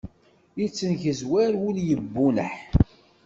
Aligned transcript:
Yettengezwar 0.59 1.51
wul 1.61 1.77
yebunneḥ. 1.87 2.55